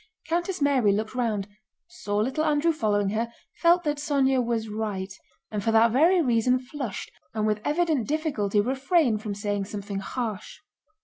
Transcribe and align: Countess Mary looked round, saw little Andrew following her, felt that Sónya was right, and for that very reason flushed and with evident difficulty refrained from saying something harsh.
Countess 0.27 0.63
Mary 0.63 0.91
looked 0.91 1.13
round, 1.13 1.47
saw 1.87 2.17
little 2.17 2.43
Andrew 2.43 2.71
following 2.73 3.09
her, 3.09 3.31
felt 3.57 3.83
that 3.83 3.99
Sónya 3.99 4.43
was 4.43 4.67
right, 4.67 5.13
and 5.51 5.63
for 5.63 5.71
that 5.71 5.91
very 5.91 6.23
reason 6.23 6.57
flushed 6.57 7.11
and 7.35 7.45
with 7.45 7.61
evident 7.63 8.07
difficulty 8.07 8.59
refrained 8.59 9.21
from 9.21 9.35
saying 9.35 9.65
something 9.65 9.99
harsh. 9.99 10.57